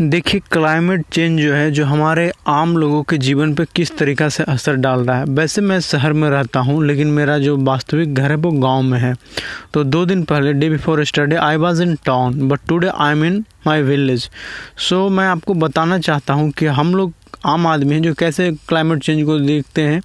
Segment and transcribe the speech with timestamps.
[0.00, 4.44] देखिए climate change जो है, जो हमारे आम लोगों के जीवन पर किस तरीक़ा से
[4.44, 8.30] असर डाल रहा है। वैसे मैं शहर में रहता हूँ, लेकिन मेरा जो वास्तविक घर
[8.30, 9.14] है, वो गाँव में है।
[9.74, 13.24] तो दो दिन पहले day before yesterday I was in town but today I am
[13.24, 14.28] in my village
[14.88, 17.12] so मैं आपको बताना चाहता हूँ कि हम लोग
[17.44, 20.00] आम आदमी हैं जो कैसे क्लाइमेट चेंज को देखते हैं।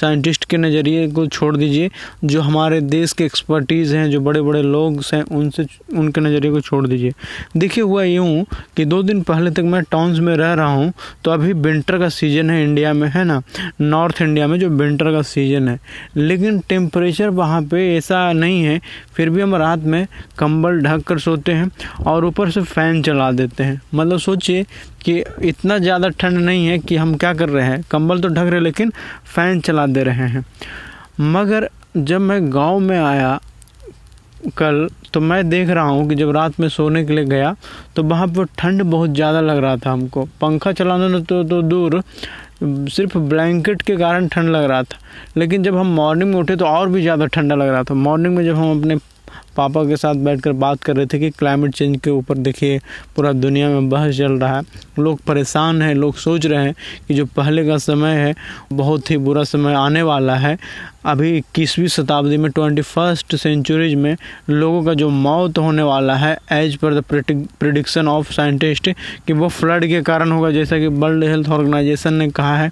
[0.00, 1.90] साइंटिस्ट के नज़रिए को छोड़ दीजिए।
[2.24, 6.60] जो हमारे देश के एक्सपर्टीज़ हैं, जो बड़े बड़े लोग हैं, उनसे, उनके नज़रिए को
[6.60, 7.12] छोड़ दीजिए।
[7.56, 8.44] देखिए, हुआ यूँ
[8.76, 10.92] कि दो दिन पहले तक मैं टाउन्स में रह रहा हूँ
[11.24, 13.40] तो अभी विंटर का सीज़न है इंडिया में, है ना?
[13.80, 15.78] नॉर्थ इंडिया में जो विंटर का सीज़न है।
[16.16, 18.80] लेकिन टेम्परेचर वहाँ पर ऐसा नहीं है,
[19.14, 20.06] फिर भी हम रात में
[20.38, 21.70] कंबल ढक कर सोते हैं
[22.06, 24.64] और ऊपर से फ़ैन चला देते हैं। मतलब सोचिए
[25.02, 27.82] कि इतना ज़्यादा ठंड नहीं है कि हम क्या कर रहे हैं?
[27.90, 28.92] कंबल तो ढक रहे लेकिन
[29.26, 30.44] फ़ैन चला दे रहे हैं।
[31.22, 33.38] मगर जब मैं गाँव में आया
[34.56, 37.54] कल तो मैं देख रहा हूँ कि जब रात में सोने के लिए गया
[37.96, 42.02] तो वहाँ पर ठंड बहुत ज़्यादा लग रहा था हमको। पंखा चलाना तो, तो दूर
[42.62, 44.98] सिर्फ़ ब्लैंकेट के कारण ठंड लग रहा था।
[45.36, 48.36] लेकिन जब हम मॉर्निंग में उठे तो और भी ज़्यादा ठंडा लग रहा था। मॉर्निंग
[48.36, 48.96] में जब हम अपने
[49.58, 52.78] पापा के साथ बैठकर बात कर रहे थे कि क्लाइमेट चेंज के ऊपर देखिए,
[53.16, 54.62] पूरा दुनिया में बहस चल रहा है।
[54.98, 56.74] लोग परेशान हैं, लोग सोच रहे हैं
[57.08, 58.34] कि जो पहले का समय है,
[58.72, 60.58] बहुत ही बुरा समय आने वाला है।
[61.08, 64.16] अभी इक्कीसवीं शताब्दी में ट्वेंटी फ़र्स्ट सेंचुरीज में
[64.50, 68.90] लोगों का जो मौत होने वाला है as per the prediction of scientist
[69.26, 72.70] कि वो फ्लड के कारण होगा जैसा कि वर्ल्ड हेल्थ ऑर्गेनाइजेशन ने कहा है।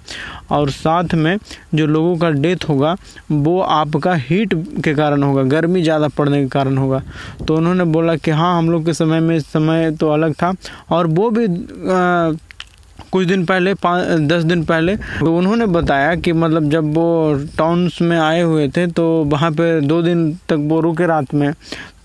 [0.51, 1.37] और साथ में
[1.75, 2.95] जो लोगों का डेथ होगा
[3.31, 7.01] वो आपका हीट के कारण होगा गर्मी ज़्यादा पड़ने के कारण होगा।
[7.47, 10.53] तो उन्होंने बोला कि हाँ हम लोग के समय में समय तो अलग था
[10.89, 12.31] और वो भी आ,
[13.11, 18.01] कुछ दिन पहले, पाँच, दस दिन पहले तो उन्होंने बताया कि मतलब जब वो टाउन्स
[18.01, 21.51] में आए हुए थे तो वहाँ पे दो दिन तक वो रुके रात में।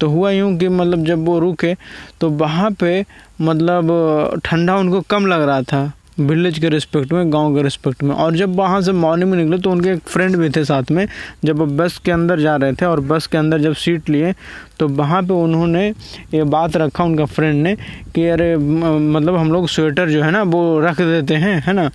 [0.01, 1.75] तो हुआ यूँ कि मतलब जब वो रुके
[2.21, 3.05] तो वहाँ पे
[3.41, 8.15] मतलब ठंडा उनको कम लग रहा था। विलेज के रिस्पेक्ट में, गाँव के रिस्पेक्ट में।
[8.15, 11.07] और जब वहाँ से मॉर्निंग में निकले तो उनके एक फ्रेंड भी थे साथ में,
[11.45, 14.35] जब वो बस के अंदर जा रहे थे और बस के अंदर जब सीट लिए
[14.79, 15.89] तो वहाँ पे उन्होंने
[16.35, 17.75] ये बात रखा उनका फ्रेंड ने
[18.15, 21.91] कि अरे मतलब हम लोग स्वेटर जो है ना, वो रख देते हैं, है ना?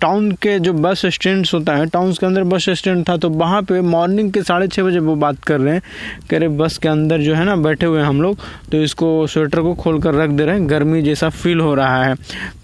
[0.00, 3.62] टाउन के जो बस स्टैंड होता है टाउन के अंदर बस स्टैंड था तो वहाँ
[3.62, 5.82] पे मॉर्निंग के साढ़े छः बजे वो बात कर रहे हैं
[6.30, 8.38] कि अरे बस के अंदर जो है ना, बैठे हुए हैं हम लोग
[8.72, 12.04] तो इसको स्वेटर को खोल कर रख दे रहे हैं, गर्मी जैसा फील हो रहा
[12.04, 12.14] है।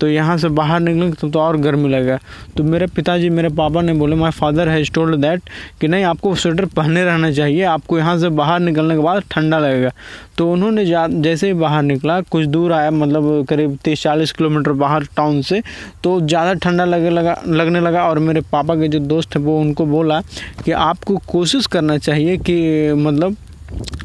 [0.00, 2.18] तो यहाँ से बाहर निकलेंगे तो, तो और गर्मी लगेगा
[2.56, 5.42] तो मेरे पिताजी मेरे पापा ने बोले my father has told that
[5.80, 9.58] कि नहीं आपको स्वेटर पहने रहना चाहिए। आपको यहाँ से बाहर निकलने के बाद ठंडा
[9.58, 9.90] लगेगा।
[10.38, 15.04] तो उन्होंने जैसे ही बाहर निकला कुछ दूर आया मतलब करीब तीस चालीस किलोमीटर बाहर
[15.16, 15.62] टाउन से
[16.04, 19.60] तो ज़्यादा ठंडा लगे लगा लगने लगा और मेरे पापा के जो दोस्त है वो
[19.60, 20.20] उनको बोला
[20.64, 23.36] कि आपको कोशिश करना चाहिए कि मतलब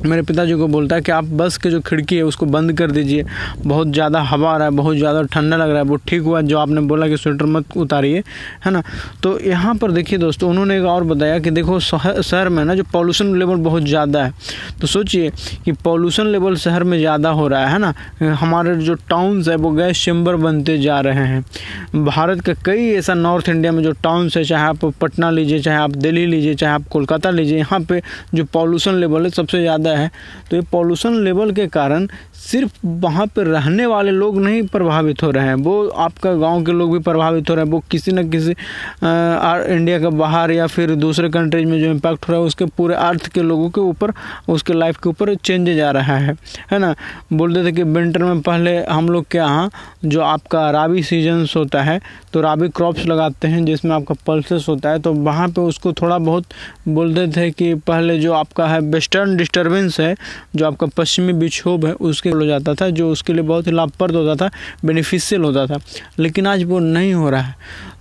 [0.05, 2.91] मेरे पिताजी को बोलता है कि आप बस के जो खिड़की है उसको बंद कर
[2.91, 3.23] दीजिए।
[3.59, 6.41] बहुत ज़्यादा हवा आ रहा है, बहुत ज़्यादा ठंडा लग रहा है, वो ठीक हुआ
[6.41, 8.23] जो आपने बोला कि स्वेटर मत उतारिए,
[8.65, 8.81] है ना?
[9.23, 12.83] तो यहाँ पर देखिए दोस्तों, उन्होंने एक और बताया कि देखो शहर में ना जो
[12.93, 14.33] पॉल्यूशन लेवल बहुत ज़्यादा है
[14.81, 15.29] तो सोचिए
[15.65, 17.93] कि पॉल्यूशन लेवल शहर में ज़्यादा हो रहा है ना?
[18.39, 23.13] हमारे जो टाउन्स है, वो गैस चैम्बर बनते जा रहे हैं। भारत का कई ऐसा
[23.15, 26.73] नॉर्थ इंडिया में जो टाउन्स है, चाहे आप पटना लीजिए, चाहे आप दिल्ली लीजिए, चाहे
[26.73, 28.01] आप कोलकाता लीजिए, यहाँ पर
[28.33, 30.09] जो पॉल्यूशन लेवल है, सबसे ज़्यादा है।
[30.49, 32.07] तो ये पॉल्यूशन लेवल के कारण
[32.41, 36.71] सिर्फ़ वहाँ पर रहने वाले लोग नहीं प्रभावित हो रहे हैं। वो आपका गाँव के
[36.71, 40.67] लोग भी प्रभावित हो रहे हैं। वो किसी न किसी आ, इंडिया के बाहर या
[40.67, 43.81] फिर दूसरे कंट्रीज़ में जो इम्पैक्ट हो रहा है उसके पूरे अर्थ के लोगों के
[43.81, 44.13] ऊपर
[44.49, 46.37] उसके लाइफ के ऊपर चेंज जा रहा है।
[46.71, 46.93] है ना?
[47.33, 49.69] बोलते थे कि विंटर में पहले हम लोग के यहाँ
[50.05, 51.99] जो आपका राबी सीजन्स होता है
[52.33, 56.17] तो राबी क्रॉप्स लगाते हैं जिसमें आपका पल्सेस होता है तो वहाँ पर उसको थोड़ा
[56.19, 56.45] बहुत
[56.87, 60.15] बोलते थे कि पहले जो आपका है वेस्टर्न डिस्टर्बेंस है,
[60.55, 64.15] जो आपका पश्चिमी विक्षोभ है, उसके हो जाता था, जो उसके लिए बहुत ही लाभप्रद
[64.15, 64.51] होता था
[64.85, 65.79] बेनिफिशियल होता था।
[66.19, 67.55] लेकिन आज वो नहीं हो रहा है।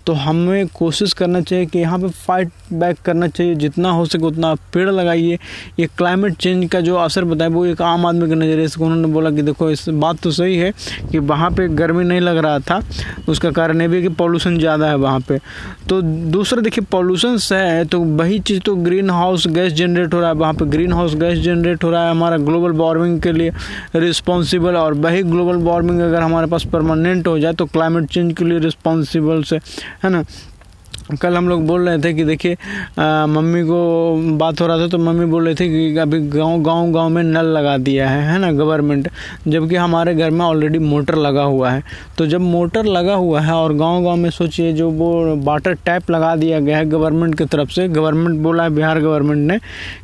[0.08, 4.24] तो हमें कोशिश करना चाहिए कि यहाँ पे फाइट बैक करना चाहिए। जितना हो सके
[4.26, 5.38] उतना पेड़ लगाइए।
[5.78, 9.08] ये क्लाइमेट चेंज का जो असर बताया, वो एक आम आदमी के नज़रिए से उन्होंने
[9.08, 10.72] बोला कि देखो, इस बात तो सही है
[11.10, 12.80] कि वहाँ पे गर्मी नहीं लग रहा था।
[13.28, 15.38] उसका कारण ये भी कि पॉल्यूशन ज़्यादा है वहाँ पे।
[15.88, 20.28] तो दूसरा देखिए पॉल्यूशन है तो वही चीज़ तो ग्रीन हाउस गैस जनरेट हो रहा
[20.28, 23.52] है। वहाँ पर ग्रीन हाउस गैस जनरेट हो रहा है हमारा ग्लोबल वार्मिंग के लिए
[23.96, 28.44] रिस्पॉन्सिबल और वही ग्लोबल वार्मिंग अगर हमारे पास परमानेंट हो जाए तो क्लाइमेट चेंज के
[28.44, 29.58] लिए रिस्पॉन्सिबल से
[30.04, 30.24] है ना?
[31.20, 32.56] कल हम लोग बोल रहे थे कि देखिए
[32.98, 36.90] मम्मी को बात हो रहा था तो मम्मी बोल रहे थे कि अभी गाँव गाँव
[36.92, 39.08] गाँव में नल लगा दिया है है ना गवर्नमेंट
[39.48, 41.82] जबकि हमारे घर में ऑलरेडी मोटर लगा हुआ है।
[42.18, 46.10] तो जब मोटर लगा हुआ है और गाँव गाँव में सोचिए, जो वो वाटर टैप
[46.10, 49.58] लगा दिया गया है गवर्नमेंट की तरफ़ से गवर्नमेंट बोला है, बिहार गवर्नमेंट ने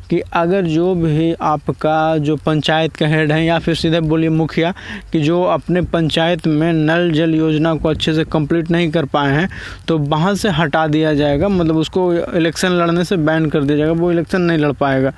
[0.09, 4.73] कि अगर जो भी आपका जो पंचायत का हेड है या फिर सीधे बोलिए मुखिया,
[5.11, 9.33] कि जो अपने पंचायत में नल जल योजना को अच्छे से कंप्लीट नहीं कर पाए
[9.33, 9.49] हैं
[9.87, 13.93] तो वहाँ से हटा दिया जाएगा। मतलब उसको इलेक्शन लड़ने से बैन कर दिया जाएगा,
[13.93, 15.13] वो इलेक्शन नहीं लड़ पाएगा।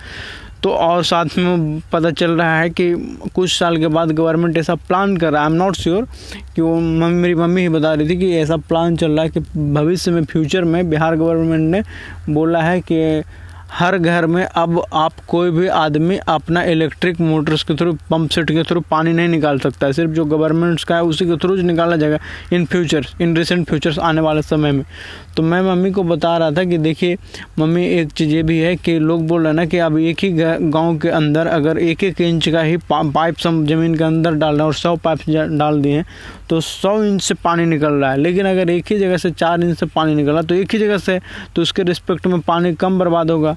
[0.63, 2.93] तो और साथ में पता चल रहा है कि
[3.35, 6.07] कुछ साल के बाद गवर्नमेंट ऐसा प्लान कर रहा है। आई एम नॉट श्योर
[6.55, 9.29] कि वो मम्मी, मेरी मम्मी ही बता रही थी कि ऐसा प्लान चल रहा है
[9.29, 9.39] कि
[9.73, 11.81] भविष्य में फ्यूचर में बिहार गवर्नमेंट ने
[12.33, 13.21] बोला है कि
[13.69, 18.51] हर घर में अब आप कोई भी आदमी अपना इलेक्ट्रिक मोटर्स के थ्रू पंप सेट
[18.51, 21.55] के थ्रू पानी नहीं निकाल सकता है। सिर्फ़ जो गवर्नमेंट्स का है, उसी के थ्रू
[21.57, 22.19] निकाला जाएगा
[22.53, 24.83] in future in recent futures आने वाले समय में।
[25.37, 27.17] तो मैं मम्मी को बता रहा था कि देखिए,
[27.59, 30.23] मम्मी एक चीज़ ये भी है कि लोग बोल रहे हैं ना कि अब एक
[30.23, 34.31] ही गाँव के अंदर अगर एक एक इंच का ही पाइप सम ज़मीन के अंदर
[34.31, 36.05] डाल रहे हैं और सौ पाइप डाल दिए हैं
[36.49, 39.63] तो सौ इंच से पानी निकल रहा है। लेकिन अगर एक ही जगह से चार
[39.63, 41.19] इंच से पानी निकल रहा तो एक ही जगह से
[41.55, 43.56] तो उसके रिस्पेक्ट में पानी कम बर्बाद होगा।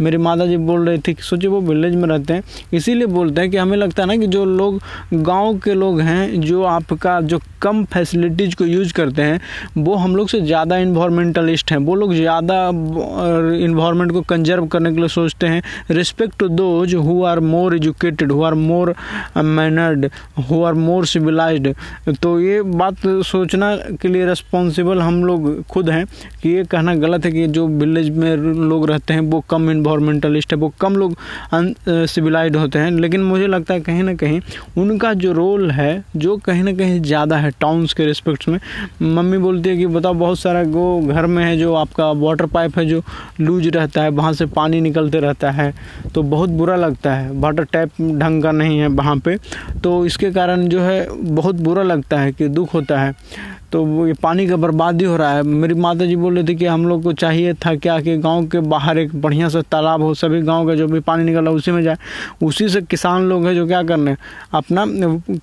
[0.00, 2.42] मेरी माता जी बोल रही थी कि, सोचिए, वो विलेज में रहते हैं।
[2.72, 4.80] इसीलिए बोलते हैं कि हमें लगता है ना कि जो लोग,
[5.14, 9.40] गाँव के लोग हैं, जो आपका, जो कम फैसिलिटीज़ को यूज़ करते हैं,
[9.78, 12.56] वो हम लोग से ज़्यादा इन्वामेंटलिस्ट हैं। वो लोग ज़्यादा
[13.56, 18.32] इन्वायरमेंट को कंजर्व करने के लिए सोचते हैं। Respect to those who are more educated
[18.32, 18.94] who are more
[19.36, 20.08] mannered
[20.50, 21.74] who are more civilise
[22.22, 26.04] तो ये बात सोचना के लिए रिस्पॉन्सिबल हम लोग खुद हैं
[26.42, 30.52] कि ये कहना गलत है कि जो विलेज में लोग रहते हैं, वो कम इन्वायरमेंटलिस्ट
[30.52, 31.16] है, वो कम लोग
[32.08, 34.40] सिविलाइज होते हैं, लेकिन मुझे लगता है कहीं ना कहीं
[34.78, 38.58] उनका जो रोल है, जो कहीं ना कहीं ज़्यादा है टाउन्स के रिस्पेक्ट में,
[39.02, 42.78] मम्मी बोलती है कि बताओ बहुत सारा वो घर में है जो आपका वाटर पाइप
[42.78, 43.02] है जो
[43.40, 45.72] लूज रहता है, वहाँ से पानी निकलते रहता है
[46.14, 49.36] तो बहुत बुरा लगता है वाटर टैप ढंग का नहीं है वहाँ पे
[49.82, 53.12] तो इसके कारण जो है बहुत बुरा लगता है कि दुख होता है।
[53.74, 56.66] तो ये पानी का बर्बादी हो रहा है। मेरी माता जी बोल रही थी कि
[56.66, 60.12] हम लोग को चाहिए था क्या कि गाँव के बाहर एक बढ़िया सा तालाब हो,
[60.14, 61.96] सभी गाँव का जो भी पानी निकल उसी में जाए।
[62.42, 64.16] उसी से किसान लोग हैं जो क्या करने?
[64.54, 64.86] अपना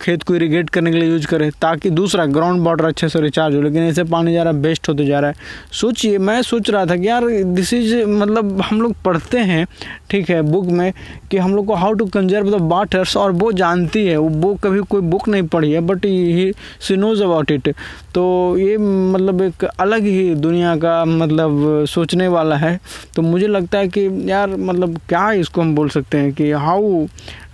[0.02, 3.56] खेत को इरीगेट करने के लिए यूज़ करें ताकि दूसरा ग्राउंड वाटर अच्छे से रिचार्ज
[3.56, 5.36] हो। लेकिन ऐसे पानी जा रहा है वेस्ट होते जा रहा है।
[5.72, 9.66] सोचिए, मैं सोच रहा था कि यार दिस इज़ मतलब हम लोग पढ़ते हैं,
[10.10, 10.92] ठीक है बुक में
[11.32, 14.80] कि हम लोग को how to conserve the waters और वो जानती है। वो कभी
[14.82, 16.52] कोई बुक नहीं पढ़ी है but he
[16.82, 17.74] she knows about it
[18.16, 18.21] तो
[18.60, 22.80] ये मतलब एक अलग ही दुनिया का मतलब सोचने वाला है।
[23.16, 27.06] तो मुझे लगता है कि यार मतलब क्या इसको हम बोल सकते हैं कि हाउ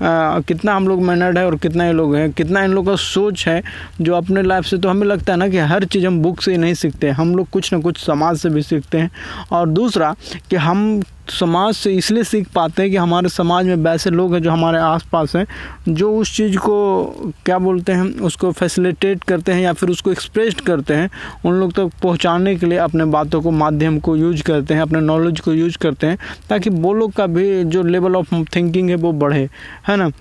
[0.01, 3.47] कितना हम लोग मैनर्ड है और कितना ये लोग हैं, कितना इन लोग का सोच
[3.47, 3.61] है
[4.01, 6.51] जो अपने लाइफ से। तो हमें लगता है ना कि हर चीज़ हम बुक से
[6.51, 9.11] ही नहीं सीखते, हम लोग कुछ ना कुछ समाज से भी सीखते हैं।
[9.51, 10.15] और दूसरा
[10.49, 11.01] कि हम
[11.31, 14.77] समाज से इसलिए सीख पाते हैं कि हमारे समाज में वैसे लोग हैं जो हमारे
[14.77, 15.47] आसपास हैं,
[15.89, 20.53] जो उस चीज़ को, क्या बोलते हैं, उसको फैसिलिटेट करते हैं या फिर उसको एक्सप्रेस
[20.53, 21.09] करते हैं,
[21.45, 25.01] उन लोग तक पहुँचाने के लिए अपने बातों को, माध्यम को यूज़ करते हैं, अपने
[25.01, 26.18] नॉलेज को यूज़ करते हैं,
[26.50, 29.50] ताकि वो लोग का भी जो लेवल ऑफ़ थिंकिंग है वो बढ़े,
[29.88, 30.12] है ना?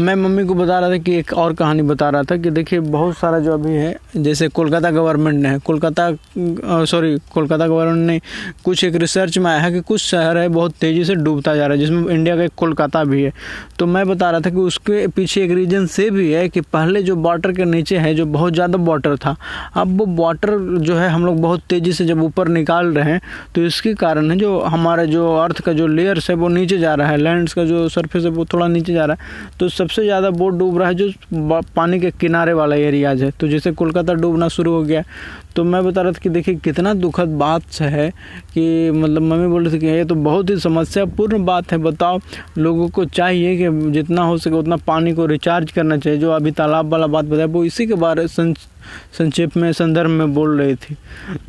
[0.00, 2.80] मैं मम्मी को बता रहा था कि एक और कहानी बता रहा था कि देखिए,
[2.80, 6.10] बहुत सारा जो अभी है, जैसे कोलकाता गवर्नमेंट ने, कोलकाता
[6.84, 8.20] सॉरी कोलकाता गवर्नमेंट ने
[8.64, 11.66] कुछ एक रिसर्च में आया है कि कुछ शहर है बहुत तेज़ी से डूबता जा
[11.66, 13.32] रहा है, जिसमें इंडिया का एक कोलकाता भी है।
[13.78, 17.02] तो मैं बता रहा था कि उसके पीछे एक रीज़न से भी है कि पहले
[17.02, 19.36] जो वाटर के नीचे है, जो बहुत ज़्यादा वाटर था,
[19.76, 23.20] अब वो वाटर जो है हम लोग बहुत तेज़ी से जब ऊपर निकाल रहे हैं
[23.54, 26.94] तो इसके कारण है जो हमारा जो अर्थ का जो लेयर्स है, वो नीचे जा
[26.94, 30.02] रहा है लैंड्स का जो सर्फेस है, वो थोड़ा नीचे जा रहा है। तो सबसे
[30.02, 34.14] ज़्यादा बोट डूब रहा है जो पानी के किनारे वाला एरियाज़ है। तो जैसे कोलकाता
[34.14, 35.02] डूबना शुरू हो गया
[35.56, 38.08] तो मैं बता रहा था कि देखिए कितना दुखद बात है
[38.54, 42.18] कि मतलब मम्मी बोल रही थी कि ये तो बहुत ही समस्यापूर्ण बात है, बताओ।
[42.58, 46.50] लोगों को चाहिए कि जितना हो सके उतना पानी को रिचार्ज करना चाहिए, जो अभी
[46.52, 48.26] तालाब वाला बात बताया, वो इसी के बारे
[49.18, 50.96] संक्षेप में, संदर्भ में बोल रही थी।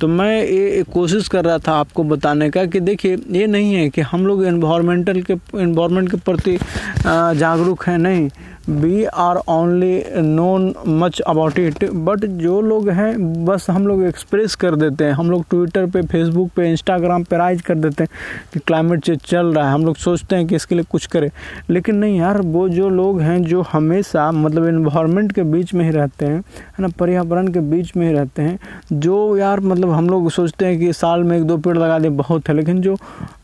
[0.02, 3.90] तो मैं ये कोशिश कर रहा था आपको बताने का कि देखिए, ये नहीं है
[3.90, 6.58] कि हम लोग इन्वामेंटल के इन्वामेंट के प्रति
[7.06, 8.30] जागरूक हैं, नहीं।
[8.70, 14.56] We are only known much about it but जो लोग हैं, बस हम लोग एक्सप्रेस
[14.56, 18.10] कर देते हैं। हम लोग ट्विटर पे फेसबुक पे इंस्टाग्राम पे राइज कर देते हैं
[18.54, 21.30] कि क्लाइमेट चेंज चल रहा है। हम लोग सोचते हैं कि इसके लिए कुछ करें।
[21.70, 25.92] लेकिन नहीं यार, वो जो लोग हैं, जो हमेशा मतलब इन्वायरमेंट के बीच में ही
[25.92, 28.60] रहते हैं, है ना, पर्यावरण के बीच में ही रहते हैं,
[28.94, 32.10] जो यार मतलब हम लोग सोचते हैं कि साल में एक दो पेड़ लगा दे,
[32.10, 32.96] बहुत है। लेकिन जो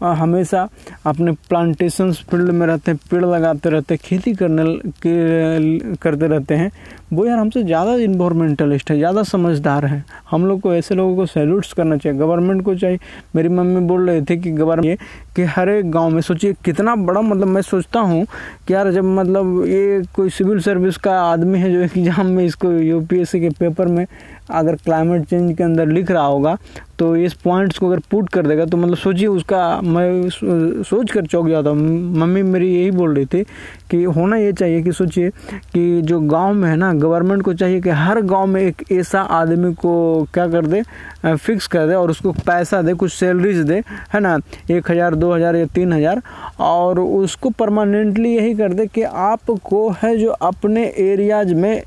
[0.04, 0.68] हमेशा
[1.06, 4.64] अपने प्लांटेशन फ़ील्ड में रहते हैं, पेड़ लगाते रहते हैं, खेती करने
[5.02, 5.09] के
[6.02, 6.72] करते रहते हैं।
[7.14, 11.26] वो यार हमसे ज़्यादा इन्वायरमेंटलिस्ट है, ज़्यादा समझदार है। हम लोग को ऐसे लोगों को
[11.26, 13.00] सैल्यूट्स करना चाहिए गवर्नमेंट को चाहिए।
[13.36, 15.00] मेरी मम्मी बोल रहे थे कि गवर्नमेंट
[15.36, 18.26] कि हर एक गाँव में सोचिए, कितना बड़ा मतलब मैं सोचता हूँ
[18.68, 22.72] कि यार जब मतलब ये कोई सिविल सर्विस का आदमी है जो एग्ज़ाम में इसको
[22.72, 24.06] यूपीएससी के पेपर में
[24.50, 26.58] अगर क्लाइमेट चेंज के अंदर लिख रहा होगा
[27.00, 30.30] तो इस पॉइंट्स को अगर पुट कर देगा तो मतलब सोचिए उसका, मैं
[30.84, 31.78] सोच कर चौक जाता हूँ।
[32.18, 33.44] मम्मी मेरी यही बोल रही थी
[33.92, 35.30] कि होना ये चाहिए कि सोचिए
[35.74, 39.22] कि जो गाँव में है ना गवर्नमेंट को चाहिए कि हर गाँव में एक ऐसा
[39.22, 40.82] आदमी को क्या कर दे
[41.26, 43.82] फिक्स कर दे और उसको पैसा दे, कुछ सैलरीज दे,
[44.14, 44.38] है ना?
[44.72, 46.22] एक हज़ार, दो हज़ार या तीन हज़ार
[46.60, 51.82] और उसको परमानेंटली यही कर दे कि आपको है जो अपने एरियाज़ में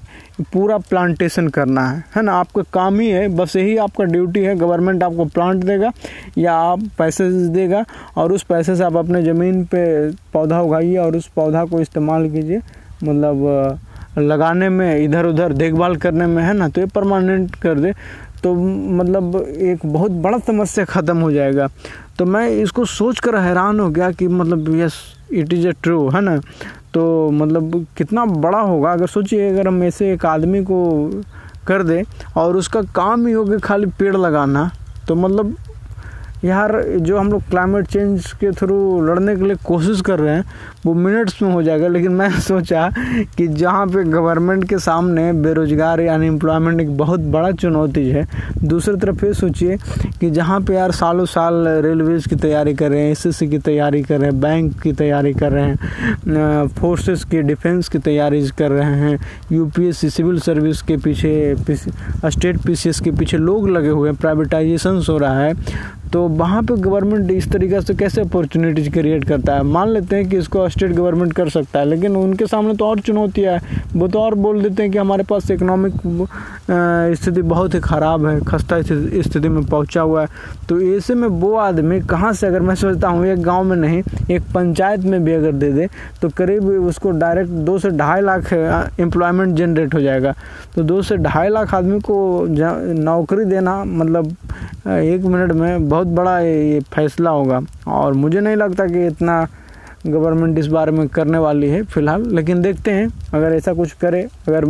[0.52, 2.32] पूरा प्लांटेशन करना है। है ना?
[2.34, 5.90] आपका काम ही है, बस यही आपका ड्यूटी है। गवर्नमेंट आपको प्लांट देगा
[6.38, 7.84] या आप पैसे देगा
[8.16, 12.28] और उस पैसे से आप अपने ज़मीन पे पौधा उगाइए और उस पौधा को इस्तेमाल
[12.30, 12.60] कीजिए।
[13.04, 13.78] मतलब
[14.18, 17.92] लगाने में इधर उधर देखभाल करने में है ना तो ये परमानेंट कर दे
[18.42, 21.68] तो मतलब एक बहुत बड़ा समस्या ख़त्म हो जाएगा।
[22.18, 24.94] तो मैं इसको सोच कर हैरान हो गया कि मतलब yes
[25.32, 26.36] it is a true है ना?
[26.94, 31.22] तो मतलब कितना बड़ा होगा, अगर सोचिए, अगर हम ऐसे एक आदमी को
[31.66, 32.02] कर दे
[32.36, 34.70] और उसका काम ही होगा खाली पेड़ लगाना
[35.08, 35.56] तो मतलब
[36.44, 40.44] यार, जो हम लोग क्लाइमेट चेंज के थ्रू लड़ने के लिए कोशिश कर रहे हैं,
[40.86, 42.88] वो मिनट्स में हो जाएगा, लेकिन मैं सोचा
[43.36, 48.26] कि जहाँ पे गवर्नमेंट के सामने बेरोजगार या अनएम्प्लॉयमेंट एक बहुत बड़ा चुनौती है,
[48.64, 49.76] दूसरी तरफ़ ये सोचिए
[50.20, 54.02] कि जहाँ पे यार सालों साल रेलवेज़ की तैयारी कर रहे हैं एस की तैयारी
[54.02, 58.70] कर रहे हैं बैंक की तैयारी कर रहे हैं फोर्सेस की डिफेंस की तैयारी कर
[58.70, 59.18] रहे हैं
[59.52, 61.32] यूपीएससी सिविल सर्विस के पीछे
[62.26, 66.74] स्टेट पीसीएस के पीछे लोग लगे हुए हैं प्राइवेटाइजेशन हो रहा है तो वहाँ पे
[66.76, 69.62] गवर्नमेंट इस तरीके से कैसे अपॉर्चुनिटीज़ क्रिएट करता है?
[69.64, 73.00] मान लेते हैं कि इसको स्टेट गवर्नमेंट कर सकता है, लेकिन उनके सामने तो और
[73.00, 75.92] चुनौतियाँ है। वो तो और बोल देते हैं कि हमारे पास इकोनॉमिक
[77.16, 80.28] स्थिति बहुत ही ख़राब है, खस्ता स्थिति में पहुँचा हुआ है।
[80.68, 84.02] तो ऐसे में वो आदमी कहाँ से, अगर मैं सोचता हूँ, एक गाँव में नहीं,
[84.30, 85.88] एक पंचायत में भी अगर दे दे
[86.22, 90.34] तो करीब उसको डायरेक्ट दो से ढाई लाख एम्प्लॉयमेंट जनरेट हो जाएगा।
[90.74, 94.36] तो दो से ढाई लाख आदमी को नौकरी देना मतलब
[94.82, 99.46] एक मिनट में बहुत बड़ा ये फैसला होगा। और मुझे नहीं लगता कि इतना
[100.06, 104.22] गवर्नमेंट इस बारे में करने वाली है फ़िलहाल, लेकिन देखते हैं। अगर ऐसा कुछ करे,
[104.48, 104.64] अगर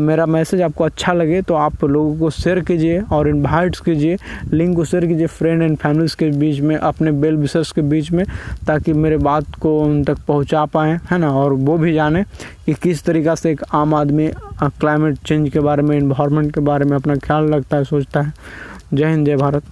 [0.00, 4.16] मेरा मैसेज आपको अच्छा लगे तो आप लोगों को शेयर कीजिए और इनवाइट्स कीजिए
[4.52, 8.10] लिंक को शेयर कीजिए फ्रेंड एंड फैमिलीज़ के बीच में, अपने बेल विशर्स के बीच
[8.12, 8.24] में,
[8.66, 11.32] ताकि मेरे बात को उन तक पहुँचा पाएँ, है ना?
[11.32, 12.22] और वो भी जाने
[12.66, 14.28] कि किस तरीक़ा से एक आम आदमी
[14.62, 18.32] क्लाइमेट चेंज के बारे में इन्वायरमेंट के बारे में अपना ख्याल रखता है, सोचता है।
[18.94, 19.62] जय हिंद, जय भारत।